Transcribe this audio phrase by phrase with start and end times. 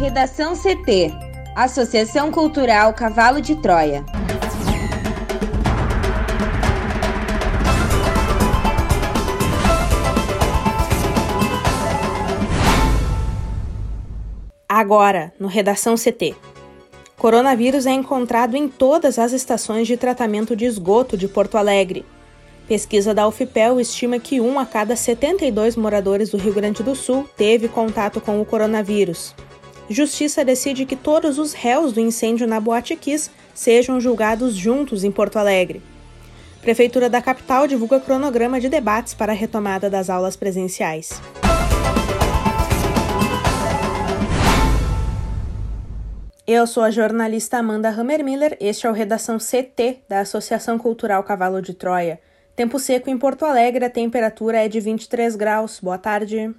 [0.00, 1.12] Redação CT
[1.54, 4.02] Associação Cultural Cavalo de Troia.
[14.66, 16.34] Agora, no Redação CT.
[17.18, 22.06] Coronavírus é encontrado em todas as estações de tratamento de esgoto de Porto Alegre.
[22.66, 27.28] Pesquisa da UFPEL estima que um a cada 72 moradores do Rio Grande do Sul
[27.36, 29.34] teve contato com o coronavírus.
[29.92, 35.10] Justiça decide que todos os réus do incêndio na Boate Kiss sejam julgados juntos em
[35.10, 35.82] Porto Alegre.
[36.62, 41.20] Prefeitura da capital divulga cronograma de debates para a retomada das aulas presenciais.
[46.46, 51.60] Eu sou a jornalista Amanda Hammermiller, este é o Redação CT da Associação Cultural Cavalo
[51.60, 52.20] de Troia.
[52.54, 55.80] Tempo seco em Porto Alegre, a temperatura é de 23 graus.
[55.80, 56.54] Boa tarde.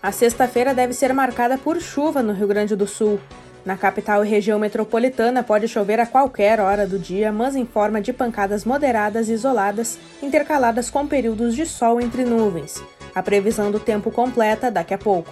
[0.00, 3.18] A sexta-feira deve ser marcada por chuva no Rio Grande do Sul.
[3.64, 8.00] Na capital e região metropolitana pode chover a qualquer hora do dia, mas em forma
[8.00, 12.80] de pancadas moderadas e isoladas, intercaladas com períodos de sol entre nuvens.
[13.12, 15.30] A previsão do tempo completa daqui a pouco.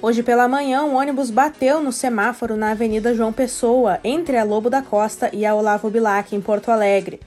[0.00, 4.70] Hoje pela manhã, um ônibus bateu no semáforo na Avenida João Pessoa, entre a Lobo
[4.70, 7.20] da Costa e a Olavo Bilac, em Porto Alegre.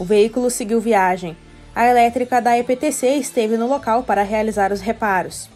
[0.00, 1.36] O veículo seguiu viagem.
[1.74, 5.48] A elétrica da EPTC esteve no local para realizar os reparos.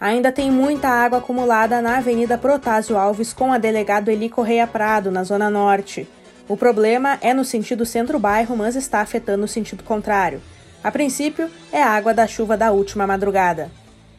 [0.00, 5.10] Ainda tem muita água acumulada na Avenida Protásio Alves com a delegado Eli Correia Prado,
[5.10, 6.08] na Zona Norte.
[6.48, 10.40] O problema é no sentido centro-bairro, mas está afetando o sentido contrário.
[10.82, 13.70] A princípio, é água da chuva da última madrugada.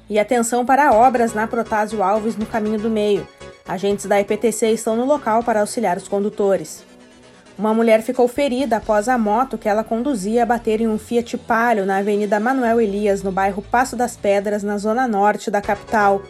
[0.09, 3.27] E atenção para obras na Protásio Alves no caminho do meio.
[3.67, 6.86] Agentes da IPTC estão no local para auxiliar os condutores.
[7.58, 11.88] Uma mulher ficou ferida após a moto que ela conduzia bater em um Fiat Palio
[11.88, 16.22] na Avenida Manuel Elias, no bairro Passo das Pedras, na zona norte da capital.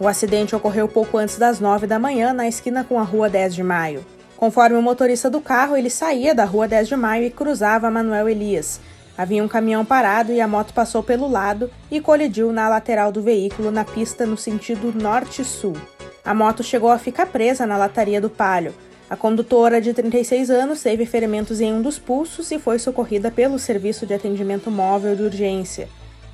[0.00, 3.54] O acidente ocorreu pouco antes das nove da manhã, na esquina com a Rua 10
[3.54, 4.02] de Maio.
[4.34, 8.30] Conforme o motorista do carro, ele saía da Rua 10 de Maio e cruzava Manuel
[8.30, 8.80] Elias.
[9.16, 13.20] Havia um caminhão parado e a moto passou pelo lado e colidiu na lateral do
[13.20, 15.76] veículo na pista no sentido norte-sul.
[16.24, 18.72] A moto chegou a ficar presa na lataria do palio.
[19.12, 23.58] A condutora, de 36 anos, teve ferimentos em um dos pulsos e foi socorrida pelo
[23.58, 25.86] Serviço de Atendimento Móvel de Urgência.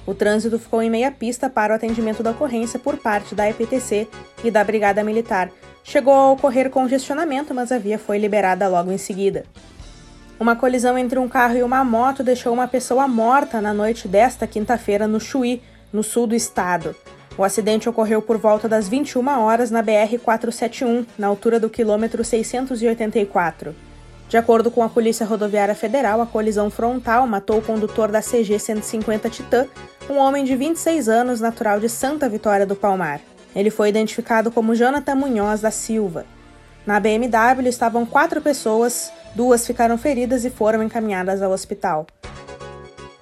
[0.07, 4.07] O trânsito ficou em meia pista para o atendimento da ocorrência por parte da EPTC
[4.45, 5.51] e da Brigada Militar.
[5.83, 9.45] Chegou a ocorrer congestionamento, mas a via foi liberada logo em seguida.
[10.39, 14.47] Uma colisão entre um carro e uma moto deixou uma pessoa morta na noite desta
[14.47, 15.61] quinta-feira no Chuí,
[15.93, 16.95] no sul do estado.
[17.39, 23.77] O acidente ocorreu por volta das 21 horas na BR-471, na altura do quilômetro 684.
[24.29, 28.59] De acordo com a Polícia Rodoviária Federal, a colisão frontal matou o condutor da CG
[28.59, 29.69] 150 Titan,
[30.11, 33.21] um homem de 26 anos, natural de Santa Vitória do Palmar.
[33.55, 36.27] Ele foi identificado como Jonathan Munhoz da Silva.
[36.85, 42.05] Na BMW estavam quatro pessoas, duas ficaram feridas e foram encaminhadas ao hospital.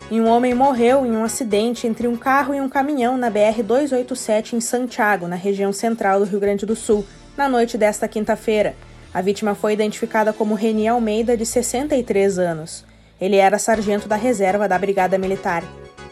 [0.09, 4.53] E um homem morreu em um acidente entre um carro e um caminhão na BR-287
[4.53, 7.05] em Santiago, na região central do Rio Grande do Sul,
[7.37, 8.77] na noite desta quinta-feira.
[9.13, 12.85] A vítima foi identificada como Reni Almeida, de 63 anos.
[13.21, 15.65] Ele era sargento da reserva da Brigada Militar.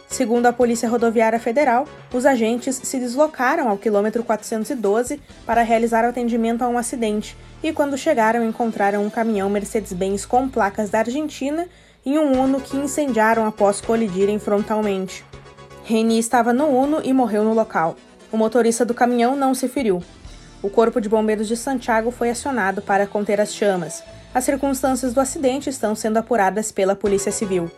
[0.09, 6.62] Segundo a Polícia Rodoviária Federal, os agentes se deslocaram ao quilômetro 412 para realizar atendimento
[6.62, 11.69] a um acidente e, quando chegaram, encontraram um caminhão Mercedes-Benz com placas da Argentina
[12.04, 15.25] e um Uno que incendiaram após colidirem frontalmente.
[15.84, 17.97] Reni estava no Uno e morreu no local.
[18.31, 20.03] O motorista do caminhão não se feriu.
[20.62, 24.03] O Corpo de Bombeiros de Santiago foi acionado para conter as chamas.
[24.34, 27.70] As circunstâncias do acidente estão sendo apuradas pela Polícia Civil.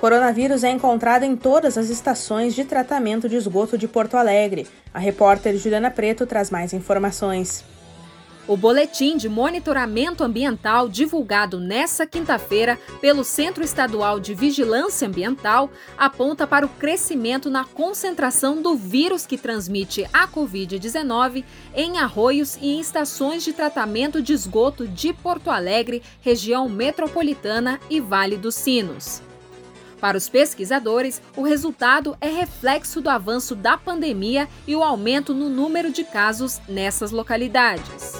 [0.00, 4.66] Coronavírus é encontrado em todas as estações de tratamento de esgoto de Porto Alegre.
[4.94, 7.64] A repórter Juliana Preto traz mais informações.
[8.50, 16.48] O boletim de monitoramento ambiental divulgado nesta quinta-feira pelo Centro Estadual de Vigilância Ambiental aponta
[16.48, 21.44] para o crescimento na concentração do vírus que transmite a Covid-19
[21.76, 28.00] em arroios e em estações de tratamento de esgoto de Porto Alegre, região metropolitana e
[28.00, 29.22] Vale dos Sinos.
[30.00, 35.48] Para os pesquisadores, o resultado é reflexo do avanço da pandemia e o aumento no
[35.48, 38.19] número de casos nessas localidades.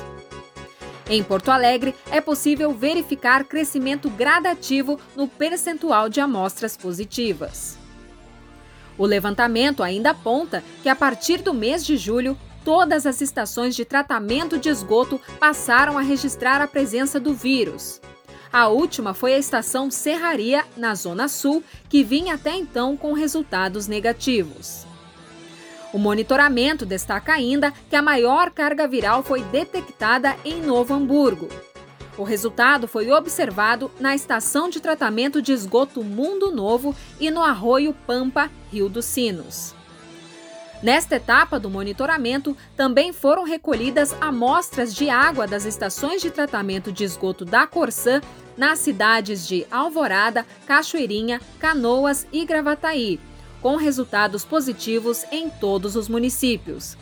[1.10, 7.76] Em Porto Alegre, é possível verificar crescimento gradativo no percentual de amostras positivas.
[8.96, 13.84] O levantamento ainda aponta que, a partir do mês de julho, todas as estações de
[13.84, 18.00] tratamento de esgoto passaram a registrar a presença do vírus.
[18.52, 23.88] A última foi a estação Serraria, na Zona Sul, que vinha até então com resultados
[23.88, 24.86] negativos.
[25.92, 31.48] O monitoramento destaca ainda que a maior carga viral foi detectada em Novo Hamburgo.
[32.16, 37.94] O resultado foi observado na estação de tratamento de esgoto Mundo Novo e no arroio
[38.06, 39.74] Pampa, Rio dos Sinos.
[40.82, 47.04] Nesta etapa do monitoramento, também foram recolhidas amostras de água das estações de tratamento de
[47.04, 48.20] esgoto da Corsã
[48.56, 53.20] nas cidades de Alvorada, Cachoeirinha, Canoas e Gravataí,
[53.60, 56.96] com resultados positivos em todos os municípios.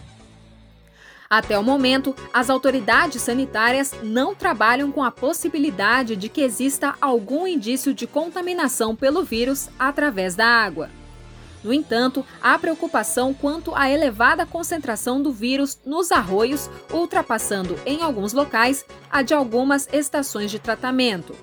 [1.31, 7.46] Até o momento, as autoridades sanitárias não trabalham com a possibilidade de que exista algum
[7.46, 10.88] indício de contaminação pelo vírus através da água.
[11.62, 18.32] No entanto, há preocupação quanto à elevada concentração do vírus nos arroios, ultrapassando em alguns
[18.32, 21.34] locais a de algumas estações de tratamento.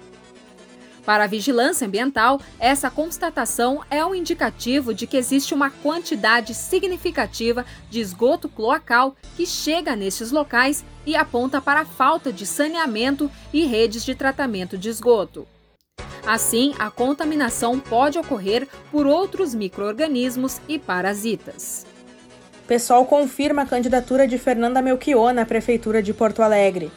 [1.06, 7.64] Para a vigilância ambiental, essa constatação é um indicativo de que existe uma quantidade significativa
[7.92, 13.66] de esgoto cloacal que chega nestes locais e aponta para a falta de saneamento e
[13.66, 15.48] redes de tratamento de esgoto.
[16.26, 21.86] Assim, a contaminação pode ocorrer por outros microorganismos e parasitas.
[22.68, 26.92] Pessoal confirma a candidatura de Fernanda Melchiona à Prefeitura de Porto Alegre.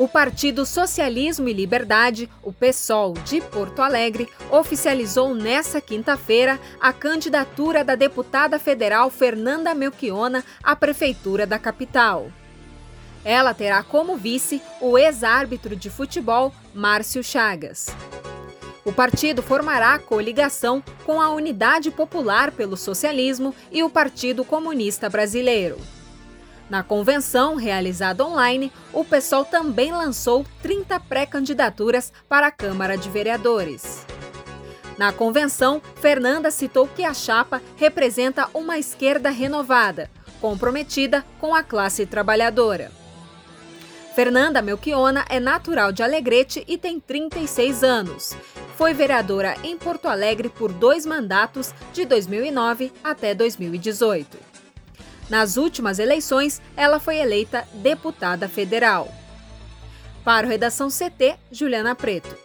[0.00, 7.84] O Partido Socialismo e Liberdade, o PSOL de Porto Alegre, oficializou nesta quinta-feira a candidatura
[7.84, 12.32] da deputada federal Fernanda Melchiona à Prefeitura da capital.
[13.22, 17.88] Ela terá como vice o ex-árbitro de futebol Márcio Chagas.
[18.86, 25.76] O partido formará coligação com a Unidade Popular pelo Socialismo e o Partido Comunista Brasileiro.
[26.70, 34.06] Na convenção, realizada online, o PSOL também lançou 30 pré-candidaturas para a Câmara de Vereadores.
[34.96, 40.08] Na convenção, Fernanda citou que a chapa representa uma esquerda renovada,
[40.40, 42.92] comprometida com a classe trabalhadora.
[44.14, 48.36] Fernanda Melchiona é natural de Alegrete e tem 36 anos.
[48.76, 54.49] Foi vereadora em Porto Alegre por dois mandatos, de 2009 até 2018.
[55.30, 59.08] Nas últimas eleições, ela foi eleita deputada federal.
[60.24, 62.36] Para o Redação CT, Juliana Preto.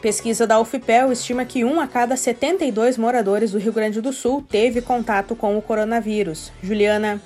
[0.00, 4.46] Pesquisa da UFPEL estima que um a cada 72 moradores do Rio Grande do Sul
[4.48, 6.52] teve contato com o coronavírus.
[6.62, 7.20] Juliana.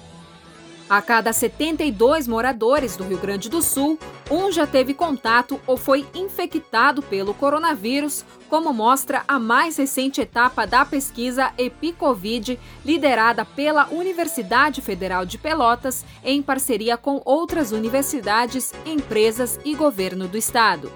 [0.93, 3.99] A cada 72 moradores do Rio Grande do Sul,
[4.31, 10.67] um já teve contato ou foi infectado pelo coronavírus, como mostra a mais recente etapa
[10.67, 19.59] da pesquisa EpiCovid, liderada pela Universidade Federal de Pelotas, em parceria com outras universidades, empresas
[19.65, 20.93] e governo do estado.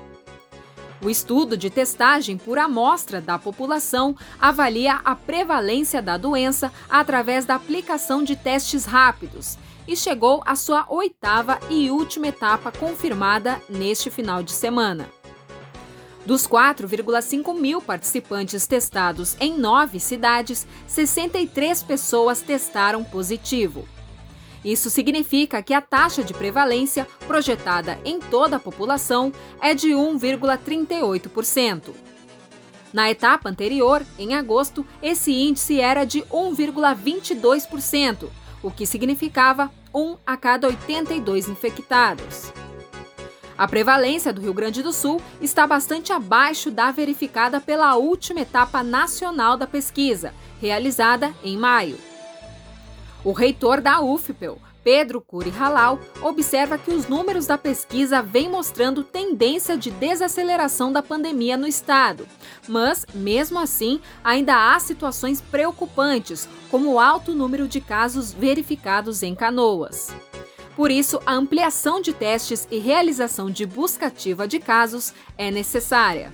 [1.02, 7.54] O estudo de testagem por amostra da população avalia a prevalência da doença através da
[7.54, 9.56] aplicação de testes rápidos
[9.86, 15.08] e chegou à sua oitava e última etapa confirmada neste final de semana.
[16.26, 23.86] Dos 4,5 mil participantes testados em nove cidades, 63 pessoas testaram positivo.
[24.64, 31.94] Isso significa que a taxa de prevalência projetada em toda a população é de 1,38%.
[32.92, 38.28] Na etapa anterior, em agosto, esse índice era de 1,22%,
[38.62, 42.52] o que significava 1 a cada 82 infectados.
[43.56, 48.82] A prevalência do Rio Grande do Sul está bastante abaixo da verificada pela última etapa
[48.82, 51.96] nacional da pesquisa, realizada em maio.
[53.24, 59.02] O reitor da UFPEL, Pedro Curi Halal, observa que os números da pesquisa vêm mostrando
[59.02, 62.24] tendência de desaceleração da pandemia no estado.
[62.68, 69.34] Mas, mesmo assim, ainda há situações preocupantes, como o alto número de casos verificados em
[69.34, 70.14] Canoas.
[70.76, 76.32] Por isso, a ampliação de testes e realização de busca ativa de casos é necessária.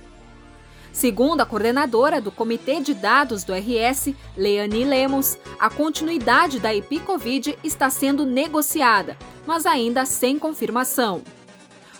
[0.93, 7.57] Segundo a coordenadora do Comitê de Dados do RS, Leani Lemos, a continuidade da EpiCovid
[7.63, 11.23] está sendo negociada, mas ainda sem confirmação.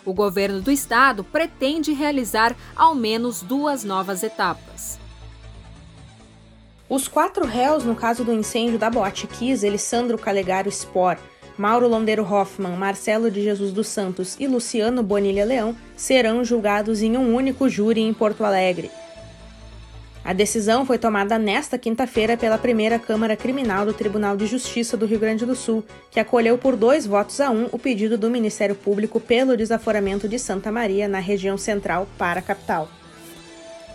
[0.05, 4.99] O governo do estado pretende realizar ao menos duas novas etapas.
[6.87, 11.17] Os quatro réus no caso do incêndio da Boate Kiss, Elisandro Calegaro Spor,
[11.57, 17.15] Mauro Londeiro Hoffman, Marcelo de Jesus dos Santos e Luciano Bonilha Leão serão julgados em
[17.15, 18.89] um único júri em Porto Alegre.
[20.25, 25.05] A decisão foi tomada nesta quinta-feira pela primeira Câmara Criminal do Tribunal de Justiça do
[25.05, 28.73] Rio Grande do Sul, que acolheu por dois votos a um o pedido do Ministério
[28.73, 32.87] Público pelo desaforamento de Santa Maria na região central para a capital.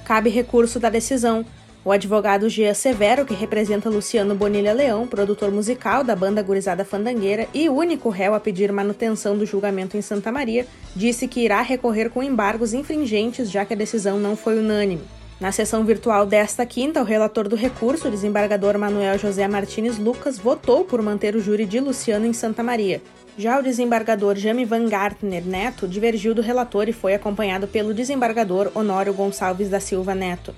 [0.05, 1.45] cabe recurso da decisão.
[1.85, 7.47] O advogado Gia Severo, que representa Luciano Bonilha Leão, produtor musical da banda Gurizada Fandangueira
[7.55, 12.11] e único réu a pedir manutenção do julgamento em Santa Maria, disse que irá recorrer
[12.11, 15.03] com embargos infringentes, já que a decisão não foi unânime.
[15.41, 20.37] Na sessão virtual desta quinta, o relator do recurso, o desembargador Manuel José Martins Lucas,
[20.37, 23.01] votou por manter o júri de Luciano em Santa Maria.
[23.39, 28.73] Já o desembargador Jame Van Gartner Neto divergiu do relator e foi acompanhado pelo desembargador
[28.75, 30.53] Honório Gonçalves da Silva Neto.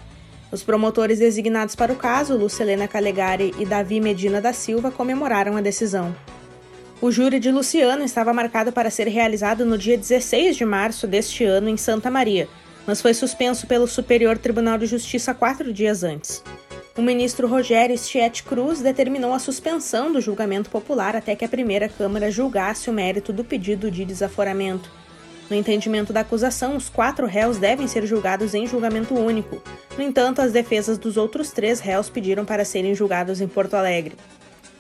[0.53, 5.61] Os promotores designados para o caso, Lucelena Calegari e Davi Medina da Silva, comemoraram a
[5.61, 6.15] decisão.
[7.01, 11.45] O júri de Luciano estava marcado para ser realizado no dia 16 de março deste
[11.45, 12.49] ano em Santa Maria,
[12.87, 16.43] mas foi suspenso pelo Superior Tribunal de Justiça quatro dias antes.
[16.99, 21.89] O ministro Rogério Stiet Cruz determinou a suspensão do julgamento popular até que a primeira
[21.89, 24.91] Câmara julgasse o mérito do pedido de desaforamento.
[25.51, 29.61] No entendimento da acusação, os quatro réus devem ser julgados em julgamento único.
[29.99, 34.15] No entanto, as defesas dos outros três réus pediram para serem julgados em Porto Alegre.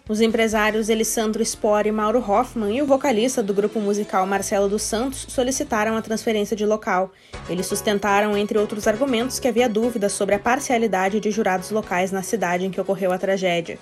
[0.08, 4.82] Os empresários Elisandro Spor e Mauro Hoffman e o vocalista do grupo musical Marcelo dos
[4.82, 7.12] Santos solicitaram a transferência de local.
[7.48, 12.22] Eles sustentaram, entre outros argumentos, que havia dúvidas sobre a parcialidade de jurados locais na
[12.22, 13.78] cidade em que ocorreu a tragédia.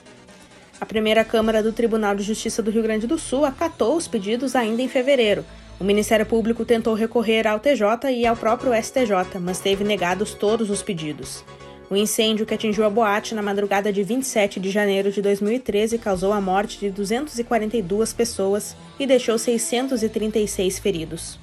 [0.81, 4.55] A primeira Câmara do Tribunal de Justiça do Rio Grande do Sul acatou os pedidos
[4.55, 5.45] ainda em fevereiro.
[5.81, 10.71] O Ministério Público tentou recorrer ao TJ e ao próprio STJ, mas teve negados todos
[10.71, 11.45] os pedidos.
[11.89, 16.33] O incêndio que atingiu a boate na madrugada de 27 de janeiro de 2013 causou
[16.33, 21.39] a morte de 242 pessoas e deixou 636 feridos.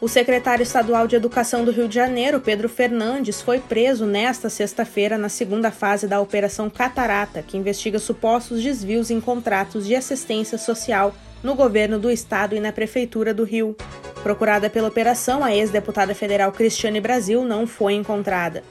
[0.00, 5.18] O secretário estadual de Educação do Rio de Janeiro, Pedro Fernandes, foi preso nesta sexta-feira
[5.18, 11.14] na segunda fase da Operação Catarata, que investiga supostos desvios em contratos de assistência social
[11.42, 13.76] no governo do estado e na prefeitura do Rio.
[14.22, 18.62] Procurada pela operação, a ex-deputada federal Cristiane Brasil não foi encontrada.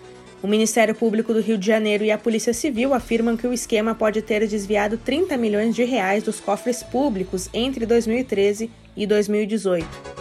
[0.42, 3.94] O Ministério Público do Rio de Janeiro e a Polícia Civil afirmam que o esquema
[3.94, 10.19] pode ter desviado 30 milhões de reais dos cofres públicos entre 2013 e 2018.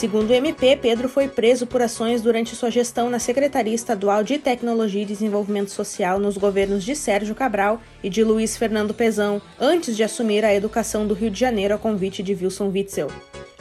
[0.00, 4.38] Segundo o MP, Pedro foi preso por ações durante sua gestão na Secretaria Estadual de
[4.38, 9.94] Tecnologia e Desenvolvimento Social nos governos de Sérgio Cabral e de Luiz Fernando Pezão, antes
[9.94, 13.08] de assumir a educação do Rio de Janeiro a convite de Wilson Witzel.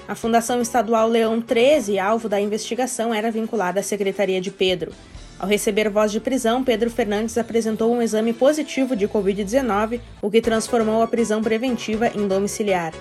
[0.07, 4.93] A Fundação Estadual Leão 13, alvo da investigação, era vinculada à Secretaria de Pedro.
[5.37, 10.39] Ao receber voz de prisão, Pedro Fernandes apresentou um exame positivo de Covid-19, o que
[10.39, 12.93] transformou a prisão preventiva em domiciliar.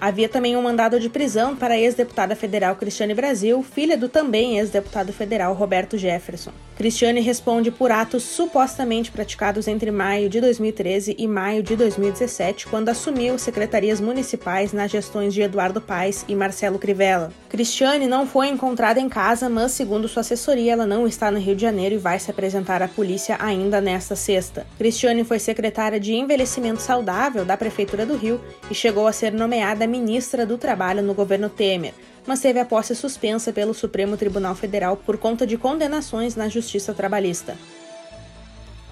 [0.00, 4.58] Havia também um mandado de prisão para a ex-deputada federal Cristiane Brasil, filha do também
[4.58, 6.52] ex-deputado federal Roberto Jefferson.
[6.74, 12.88] Cristiane responde por atos supostamente praticados entre maio de 2013 e maio de 2017, quando
[12.88, 17.30] assumiu secretarias municipais nas gestões de Eduardo Paes e Marcelo Crivella.
[17.50, 21.54] Cristiane não foi encontrada em casa, mas, segundo sua assessoria, ela não está no Rio
[21.54, 24.66] de Janeiro e vai se apresentar à polícia ainda nesta sexta.
[24.78, 28.40] Cristiane foi secretária de Envelhecimento Saudável da Prefeitura do Rio
[28.70, 31.92] e chegou a ser nomeada ministra do Trabalho no governo Temer,
[32.26, 36.94] mas teve a posse suspensa pelo Supremo Tribunal Federal por conta de condenações na Justiça
[36.94, 37.58] Trabalhista.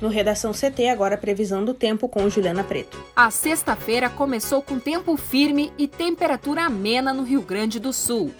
[0.00, 3.02] No Redação CT, agora previsão do tempo com Juliana Preto.
[3.16, 8.32] A sexta-feira começou com tempo firme e temperatura amena no Rio Grande do Sul.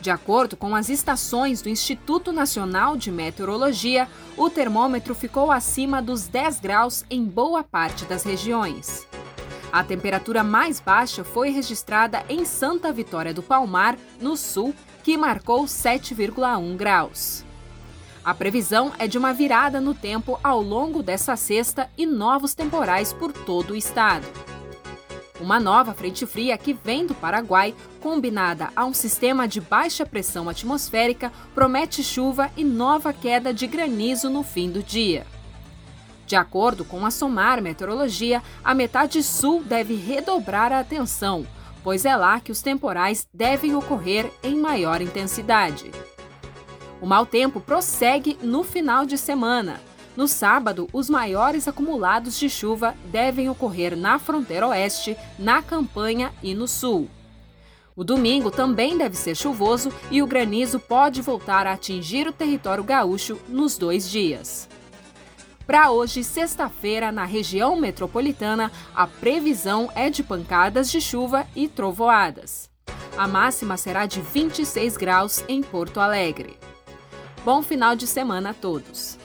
[0.00, 6.28] De acordo com as estações do Instituto Nacional de Meteorologia, o termômetro ficou acima dos
[6.28, 9.06] 10 graus em boa parte das regiões.
[9.76, 15.66] A temperatura mais baixa foi registrada em Santa Vitória do Palmar, no sul, que marcou
[15.66, 17.44] 7,1 graus.
[18.24, 23.12] A previsão é de uma virada no tempo ao longo dessa sexta e novos temporais
[23.12, 24.26] por todo o estado.
[25.38, 30.48] Uma nova frente fria que vem do Paraguai, combinada a um sistema de baixa pressão
[30.48, 35.26] atmosférica, promete chuva e nova queda de granizo no fim do dia.
[36.26, 41.46] De acordo com a SOMAR Meteorologia, a metade sul deve redobrar a atenção,
[41.84, 45.92] pois é lá que os temporais devem ocorrer em maior intensidade.
[47.00, 49.80] O mau tempo prossegue no final de semana.
[50.16, 56.54] No sábado, os maiores acumulados de chuva devem ocorrer na fronteira oeste, na campanha e
[56.54, 57.08] no sul.
[57.94, 62.82] O domingo também deve ser chuvoso e o granizo pode voltar a atingir o território
[62.82, 64.68] gaúcho nos dois dias.
[65.66, 72.70] Para hoje, sexta-feira, na região metropolitana, a previsão é de pancadas de chuva e trovoadas.
[73.18, 76.56] A máxima será de 26 graus em Porto Alegre.
[77.44, 79.18] Bom final de semana a todos.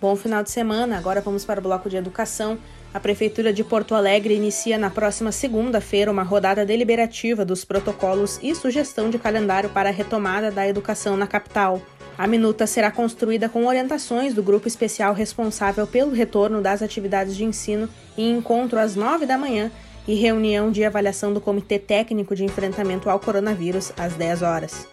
[0.00, 0.96] Bom final de semana.
[0.96, 2.58] Agora vamos para o bloco de educação.
[2.94, 8.54] A Prefeitura de Porto Alegre inicia na próxima segunda-feira uma rodada deliberativa dos protocolos e
[8.54, 11.82] sugestão de calendário para a retomada da educação na capital.
[12.22, 17.42] A minuta será construída com orientações do grupo especial responsável pelo retorno das atividades de
[17.42, 19.72] ensino e encontro às 9 da manhã
[20.06, 24.86] e reunião de avaliação do Comitê Técnico de Enfrentamento ao Coronavírus às 10 horas.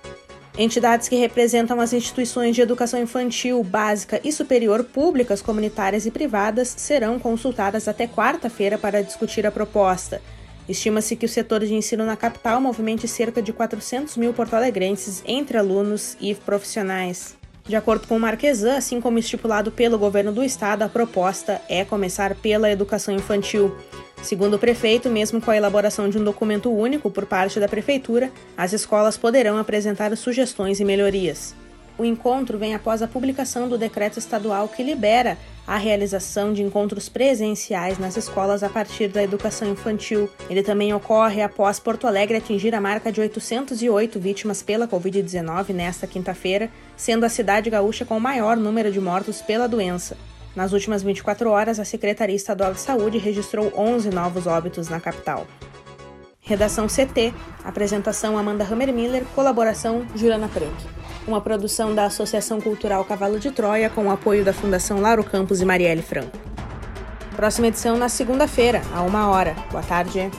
[0.57, 6.73] Entidades que representam as instituições de educação infantil, básica e superior públicas, comunitárias e privadas
[6.75, 10.19] serão consultadas até quarta-feira para discutir a proposta.
[10.69, 15.57] Estima-se que o setor de ensino na capital movimente cerca de 400 mil porto-alegrenses entre
[15.57, 17.35] alunos e profissionais.
[17.67, 21.83] De acordo com o Marquesan, assim como estipulado pelo governo do estado, a proposta é
[21.83, 23.75] começar pela educação infantil.
[24.21, 28.31] Segundo o prefeito, mesmo com a elaboração de um documento único por parte da prefeitura,
[28.55, 31.55] as escolas poderão apresentar sugestões e melhorias.
[31.97, 35.37] O encontro vem após a publicação do decreto estadual que libera
[35.69, 40.27] a realização de encontros presenciais nas escolas a partir da educação infantil.
[40.49, 46.07] Ele também ocorre após Porto Alegre atingir a marca de 808 vítimas pela Covid-19 nesta
[46.07, 50.17] quinta-feira, sendo a cidade gaúcha com o maior número de mortos pela doença.
[50.55, 55.45] Nas últimas 24 horas, a Secretaria Estadual de Saúde registrou 11 novos óbitos na capital.
[56.41, 57.31] Redação CT,
[57.63, 60.98] apresentação Amanda Hammermiller, colaboração Juliana Frank.
[61.27, 65.61] Uma produção da Associação Cultural Cavalo de Troia com o apoio da Fundação Lauro Campos
[65.61, 66.37] e Marielle Franco.
[67.35, 69.55] Próxima edição na segunda-feira, a uma hora.
[69.71, 70.29] Boa tarde.